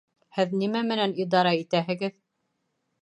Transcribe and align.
Һеҙ 0.37 0.55
нимә 0.61 0.81
менән 0.87 1.13
идара 1.25 1.53
итәһегеҙ? 1.61 2.17